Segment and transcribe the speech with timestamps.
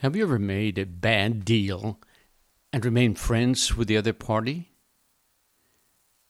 [0.00, 1.98] Have you ever made a bad deal
[2.72, 4.70] and remained friends with the other party?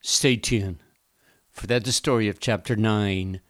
[0.00, 0.82] Stay tuned,
[1.50, 3.42] for that's the story of chapter 9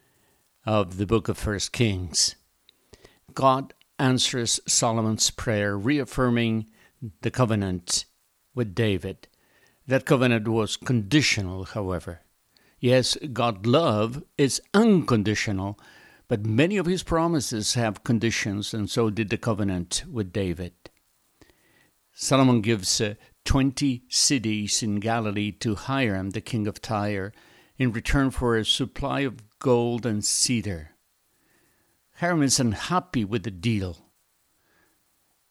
[0.67, 2.35] of the book of First Kings.
[3.33, 6.69] God answers Solomon's prayer, reaffirming
[7.21, 8.05] the covenant
[8.57, 9.29] with David.
[9.87, 12.23] That covenant was conditional, however.
[12.81, 15.79] Yes, God's love is unconditional,
[16.29, 20.75] but many of his promises have conditions, and so did the covenant with David.
[22.13, 27.33] Solomon gives uh, 20 cities in Galilee to Hiram, the king of Tyre,
[27.79, 30.91] in return for a supply of gold and cedar.
[32.17, 33.99] Hiram is unhappy with the deal.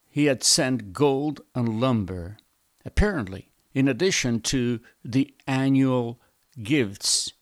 [0.08, 2.36] He had sent gold and lumber,
[2.84, 6.20] apparently, in addition to the annual
[6.62, 7.32] gifts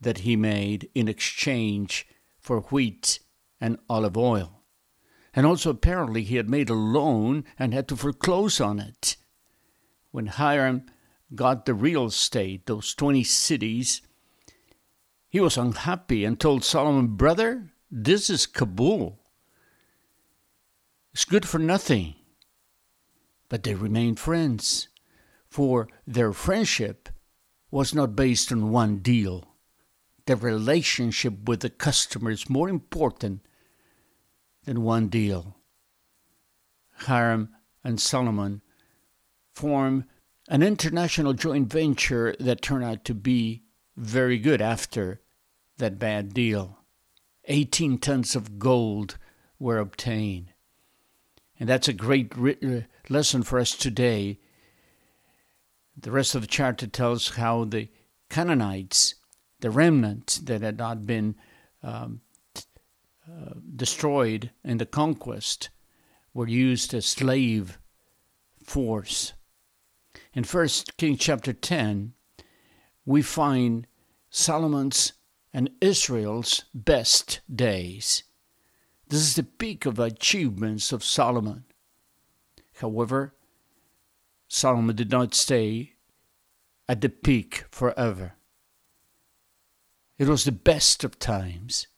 [0.00, 2.06] that he made in exchange
[2.44, 3.20] for wheat
[3.58, 4.60] and olive oil.
[5.32, 9.16] And also, apparently, he had made a loan and had to foreclose on it.
[10.12, 10.84] When Hiram
[11.34, 14.02] got the real estate, those 20 cities,
[15.28, 19.18] he was unhappy and told Solomon, Brother, this is Kabul.
[21.12, 22.14] It's good for nothing.
[23.48, 24.88] But they remained friends,
[25.48, 27.08] for their friendship
[27.70, 29.53] was not based on one deal
[30.26, 33.40] the relationship with the customer is more important
[34.64, 35.56] than one deal.
[36.98, 37.50] Hiram
[37.82, 38.62] and Solomon
[39.54, 40.04] form
[40.48, 43.62] an international joint venture that turned out to be
[43.96, 45.20] very good after
[45.78, 46.78] that bad deal.
[47.46, 49.18] 18 tons of gold
[49.58, 50.52] were obtained.
[51.58, 54.38] And that's a great uh, lesson for us today.
[55.96, 57.88] The rest of the chapter tells how the
[58.28, 59.14] Canaanites
[59.64, 61.34] the remnant that had not been
[61.82, 62.20] um,
[63.26, 65.70] uh, destroyed in the conquest
[66.34, 67.78] were used as slave
[68.62, 69.32] force.
[70.34, 72.12] In 1 Kings chapter 10,
[73.06, 73.86] we find
[74.28, 75.14] Solomon's
[75.54, 78.22] and Israel's best days.
[79.08, 81.64] This is the peak of achievements of Solomon.
[82.82, 83.32] However,
[84.46, 85.94] Solomon did not stay
[86.86, 88.34] at the peak forever.
[90.18, 91.88] It was the best of times.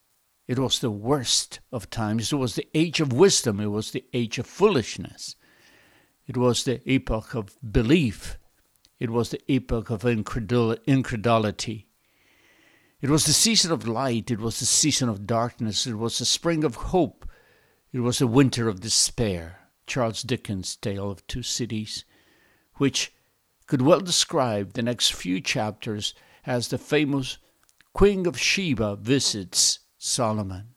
[0.47, 2.33] It was the worst of times.
[2.33, 3.61] It was the age of wisdom.
[3.61, 5.37] It was the age of foolishness.
[6.27, 8.39] It was the epoch of belief.
[8.99, 11.89] It was the epoch of incredulity.
[13.01, 14.31] It was the season of light.
[14.31, 15.87] It was the season of darkness.
[15.87, 17.29] It was the spring of hope.
[17.93, 19.69] It was the winter of despair.
[19.87, 22.05] Charles Dickens' Tale of Two Cities,
[22.77, 23.13] which
[23.67, 27.39] could well describe the next few chapters as the famous
[27.97, 30.75] Queen of Sheba visits Solomon.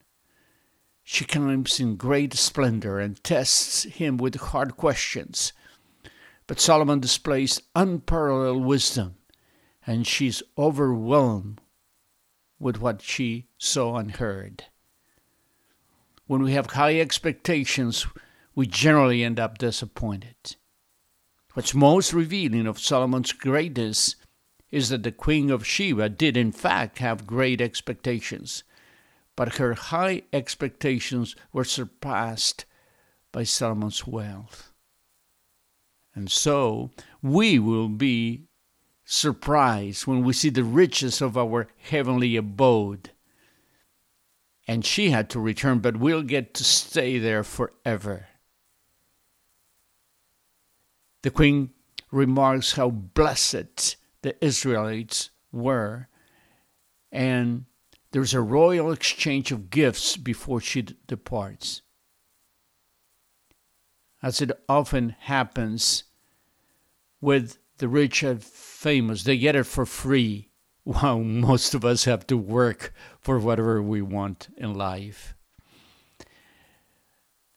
[1.04, 5.52] She comes in great splendor and tests him with hard questions.
[6.46, 9.16] But Solomon displays unparalleled wisdom,
[9.86, 11.60] and she's overwhelmed
[12.58, 14.64] with what she saw and heard.
[16.26, 18.06] When we have high expectations,
[18.54, 20.56] we generally end up disappointed.
[21.52, 24.16] What's most revealing of Solomon's greatness
[24.70, 28.62] is that the Queen of Sheba did, in fact, have great expectations,
[29.36, 32.64] but her high expectations were surpassed
[33.32, 34.72] by Solomon's wealth.
[36.14, 36.90] And so
[37.22, 38.44] we will be
[39.04, 43.10] surprised when we see the riches of our heavenly abode.
[44.68, 48.26] And she had to return, but we'll get to stay there forever.
[51.22, 51.70] The queen
[52.12, 56.08] remarks how blessed the Israelites were.
[57.12, 57.64] And
[58.12, 61.82] there's a royal exchange of gifts before she departs.
[64.22, 66.04] As it often happens
[67.20, 70.50] with the rich and famous, they get it for free,
[70.84, 75.34] while most of us have to work for whatever we want in life.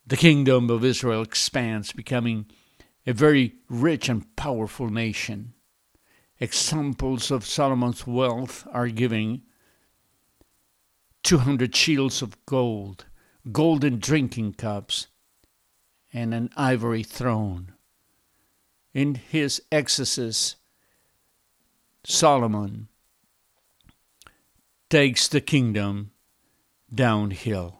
[0.05, 2.45] The kingdom of Israel expands, becoming
[3.07, 5.52] a very rich and powerful nation
[6.39, 9.43] examples of Solomon's wealth are giving
[11.23, 13.05] 200 shields of gold,
[13.51, 15.07] golden drinking cups,
[16.11, 17.73] and an ivory throne.
[18.93, 20.57] In his excesses,
[22.03, 22.89] Solomon
[24.89, 26.11] takes the kingdom
[26.93, 27.79] downhill.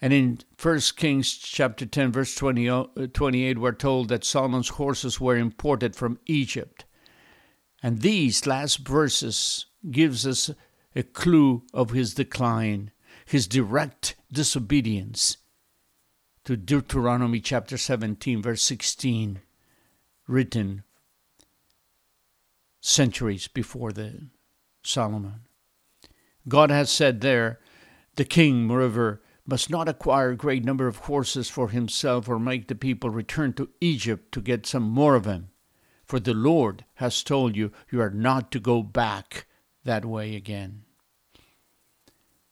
[0.00, 5.20] And in 1 Kings chapter 10 verse 20, uh, 28 we're told that Solomon's horses
[5.20, 6.84] were imported from Egypt
[7.82, 10.50] and these last verses gives us
[10.94, 12.90] a clue of his decline,
[13.24, 15.38] his direct disobedience
[16.44, 19.40] to Deuteronomy chapter 17, verse 16,
[20.26, 20.82] written
[22.80, 24.28] centuries before the
[24.82, 25.42] Solomon.
[26.48, 27.60] God has said there,
[28.16, 32.68] the king, moreover, must not acquire a great number of horses for himself or make
[32.68, 35.51] the people return to Egypt to get some more of them.
[36.12, 39.46] For the Lord has told you, you are not to go back
[39.82, 40.82] that way again.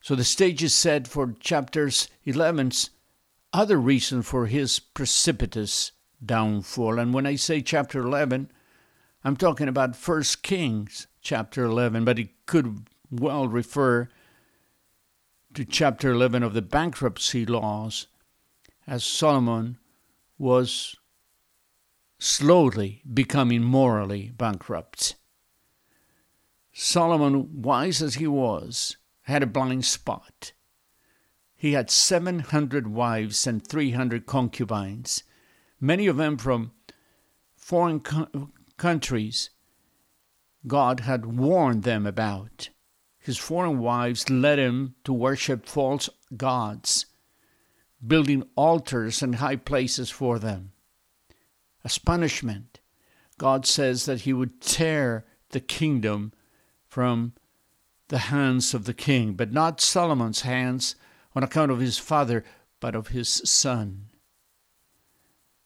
[0.01, 2.89] So the stage is set for chapters 11's
[3.53, 5.93] other reason for his precipitous
[6.25, 6.99] downfall.
[6.99, 8.51] And when I say chapter 11,
[9.25, 14.09] I'm talking about First Kings chapter 11, but it could well refer
[15.53, 18.07] to chapter 11 of the bankruptcy laws
[18.87, 19.77] as Solomon
[20.39, 20.97] was
[22.21, 25.17] slowly becoming morally bankrupt.
[26.73, 30.53] Solomon, wise as he was, had a blind spot.
[31.57, 35.25] He had 700 wives and 300 concubines,
[35.81, 36.73] many of them from
[37.57, 39.51] foreign co- countries
[40.67, 42.69] God had warned them about.
[43.19, 47.07] His foreign wives led him to worship false gods,
[48.07, 50.73] building altars and high places for them.
[51.85, 52.81] As punishment,
[53.39, 56.33] God says that he would tear the kingdom
[56.87, 57.33] from
[58.09, 60.95] the hands of the king, but not Solomon's hands
[61.35, 62.45] on account of his father,
[62.81, 64.07] but of his son.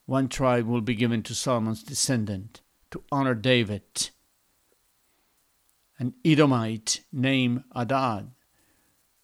[0.06, 4.10] One tribe will be given to Solomon's descendant to honor David.
[5.98, 8.30] An Edomite named Adad,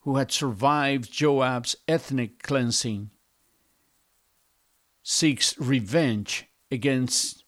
[0.00, 3.10] who had survived Joab's ethnic cleansing,
[5.02, 7.44] seeks revenge against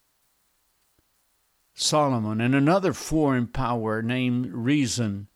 [1.73, 5.27] Solomon, and another foreign power named Rezon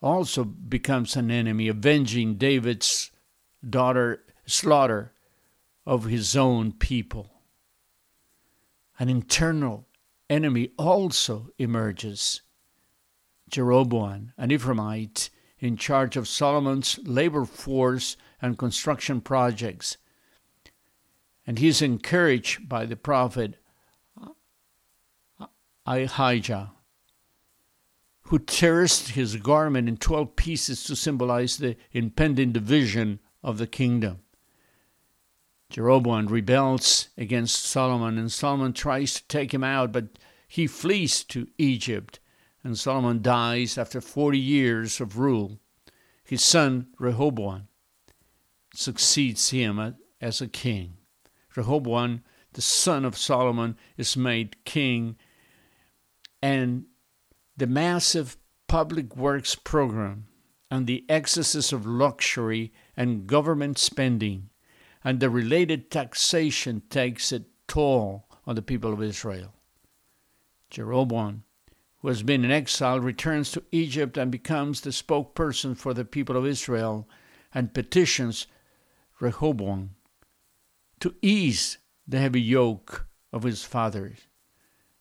[0.00, 3.10] also becomes an enemy, avenging David's
[3.68, 5.12] daughter slaughter
[5.86, 7.30] of his own people.
[8.98, 9.86] An internal
[10.28, 12.42] enemy also emerges.
[13.50, 19.96] Jeroboam, an Ephraimite in charge of Solomon's labor force and construction projects.
[21.46, 23.56] And he is encouraged by the prophet
[25.86, 26.72] Ahijah
[28.30, 34.20] who tears his garment in 12 pieces to symbolize the impending division of the kingdom.
[35.68, 40.16] Jeroboam rebels against Solomon, and Solomon tries to take him out, but
[40.46, 42.20] he flees to Egypt,
[42.62, 45.58] and Solomon dies after 40 years of rule.
[46.22, 47.66] His son Rehoboam
[48.72, 50.98] succeeds him as a king.
[51.60, 52.22] Rehoboam,
[52.54, 55.16] the son of Solomon, is made king,
[56.40, 56.86] and
[57.54, 60.26] the massive public works program
[60.70, 64.48] and the excesses of luxury and government spending
[65.04, 69.52] and the related taxation takes a toll on the people of Israel.
[70.70, 71.44] Jeroboam,
[71.98, 76.38] who has been in exile, returns to Egypt and becomes the spokesperson for the people
[76.38, 77.06] of Israel
[77.52, 78.46] and petitions
[79.18, 79.96] Rehoboam
[81.00, 84.18] to ease the heavy yoke of his fathers.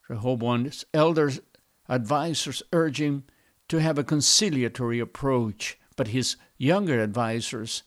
[0.07, 1.39] Rehoboam's elders
[1.87, 3.23] advisors urge him
[3.67, 7.83] to have a conciliatory approach, but his younger advisors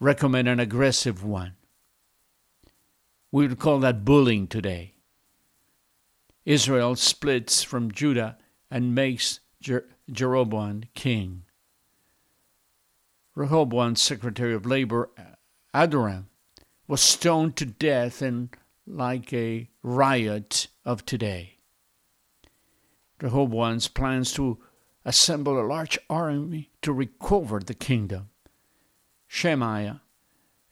[0.00, 1.54] recommend an aggressive one.
[3.30, 4.94] We would call that bullying today.
[6.44, 8.38] Israel splits from Judah
[8.70, 11.44] and makes Jer- Jeroboam king.
[13.34, 15.10] Rehoboam's Secretary of Labor,
[15.74, 16.24] Adoram,
[16.88, 18.50] was stoned to death in
[18.86, 21.58] like a riot of today.
[23.20, 24.58] Rehoboam's plans to
[25.04, 28.30] assemble a large army to recover the kingdom.
[29.26, 30.00] Shemaiah,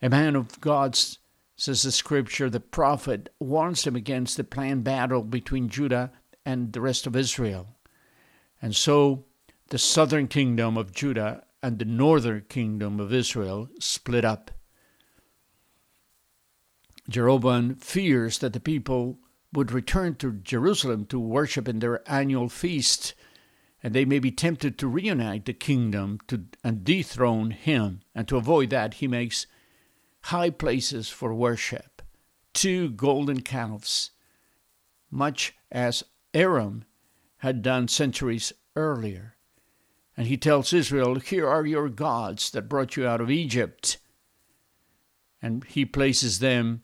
[0.01, 1.19] a man of God's,
[1.57, 6.13] says the scripture, the prophet warns him against the planned battle between Judah
[6.45, 7.77] and the rest of Israel.
[8.63, 9.25] And so
[9.69, 14.51] the southern kingdom of Judah and the northern kingdom of Israel split up.
[17.09, 19.19] Jeroboam fears that the people
[19.53, 23.15] would return to Jerusalem to worship in their annual feast,
[23.83, 28.01] and they may be tempted to reunite the kingdom to, and dethrone him.
[28.15, 29.47] And to avoid that, he makes
[30.25, 32.03] high places for worship,
[32.53, 34.11] two golden calves,
[35.11, 36.03] much as
[36.35, 36.85] Aaron
[37.39, 39.37] had done centuries earlier.
[40.17, 43.99] And he tells Israel, Here are your gods that brought you out of Egypt.
[45.41, 46.83] And he places them,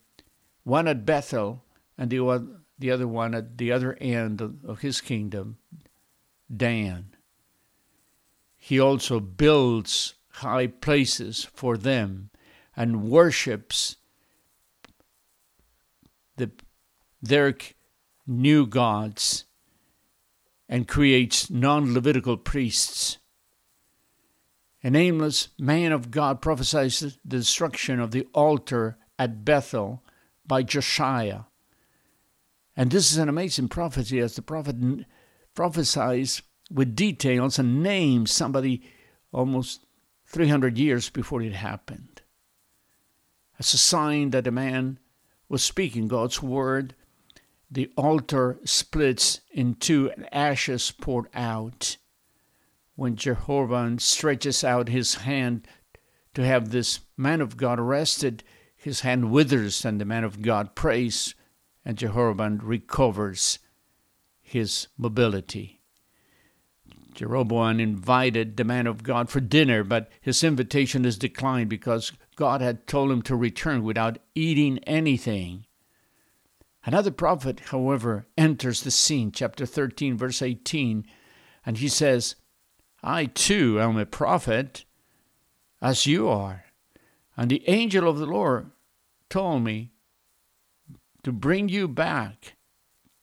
[0.63, 1.63] one at Bethel
[1.97, 2.47] and the
[2.79, 5.57] the other one at the other end of his kingdom,
[6.55, 7.15] Dan.
[8.57, 12.29] He also builds high places for them,
[12.75, 13.97] and worships
[16.37, 16.51] the,
[17.21, 17.55] their
[18.25, 19.45] new gods
[20.67, 23.19] and creates non Levitical priests.
[24.83, 30.02] A nameless man of God prophesies the destruction of the altar at Bethel
[30.45, 31.41] by Josiah.
[32.75, 34.75] And this is an amazing prophecy as the prophet
[35.53, 38.81] prophesies with details and names somebody
[39.31, 39.85] almost
[40.27, 42.21] 300 years before it happened.
[43.59, 44.97] As a sign that a man
[45.47, 46.95] was speaking God's word,
[47.69, 51.97] the altar splits in two and ashes poured out.
[52.95, 55.67] When Jeroboam stretches out his hand
[56.33, 58.43] to have this man of God arrested,
[58.83, 61.35] his hand withers and the man of God prays,
[61.85, 63.59] and Jeroboam recovers
[64.41, 65.79] his mobility.
[67.13, 72.61] Jeroboam invited the man of God for dinner, but his invitation is declined because God
[72.61, 75.65] had told him to return without eating anything.
[76.85, 81.05] Another prophet, however, enters the scene, chapter 13, verse 18,
[81.65, 82.35] and he says,
[83.01, 84.83] I too am a prophet,
[85.81, 86.65] as you are.
[87.35, 88.71] And the angel of the Lord
[89.29, 89.91] told me
[91.23, 92.55] to bring you back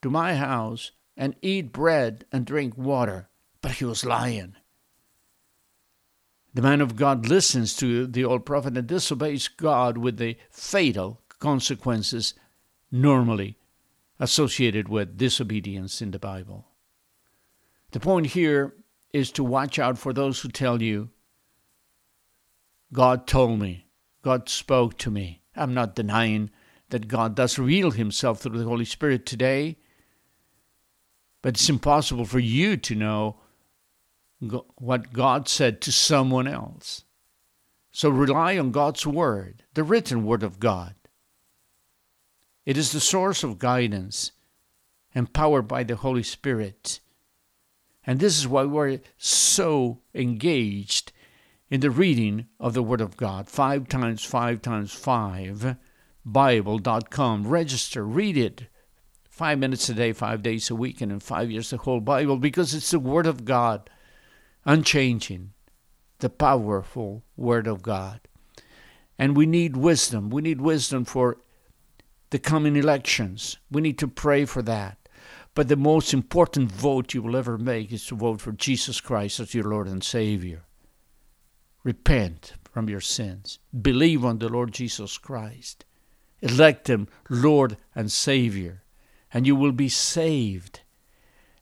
[0.02, 3.28] to my house and eat bread and drink water.
[3.62, 4.56] But he was lying.
[6.54, 11.20] The man of God listens to the old prophet and disobeys God with the fatal
[11.38, 12.34] consequences
[12.90, 13.56] normally
[14.18, 16.66] associated with disobedience in the Bible.
[17.92, 18.74] The point here
[19.12, 21.10] is to watch out for those who tell you,
[22.92, 23.86] God told me,
[24.22, 25.42] God spoke to me.
[25.56, 26.50] I'm not denying
[26.90, 29.78] that God does reveal himself through the Holy Spirit today,
[31.42, 33.36] but it's impossible for you to know
[34.76, 37.04] what God said to someone else.
[37.92, 40.94] So rely on God's Word, the written Word of God.
[42.64, 44.32] It is the source of guidance,
[45.14, 47.00] empowered by the Holy Spirit.
[48.06, 51.12] And this is why we're so engaged
[51.70, 53.48] in the reading of the Word of God.
[53.48, 55.76] Five times five times five,
[56.24, 57.46] Bible.com.
[57.46, 58.66] Register, read it.
[59.30, 62.36] Five minutes a day, five days a week, and in five years, the whole Bible,
[62.36, 63.88] because it's the Word of God
[64.66, 65.52] unchanging,
[66.18, 68.20] the powerful Word of God.
[69.18, 70.28] And we need wisdom.
[70.28, 71.38] We need wisdom for
[72.30, 73.58] the coming elections.
[73.70, 74.98] We need to pray for that.
[75.54, 79.40] But the most important vote you will ever make is to vote for Jesus Christ
[79.40, 80.64] as your Lord and Savior.
[81.82, 83.58] Repent from your sins.
[83.78, 85.84] Believe on the Lord Jesus Christ.
[86.40, 88.82] Elect Him Lord and Savior,
[89.32, 90.80] and you will be saved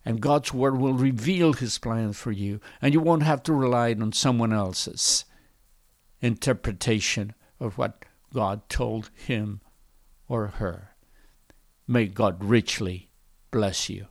[0.09, 3.93] and God's word will reveal his plan for you, and you won't have to rely
[3.93, 5.27] on someone else's
[6.23, 9.61] interpretation of what God told him
[10.27, 10.95] or her.
[11.87, 13.11] May God richly
[13.51, 14.07] bless you.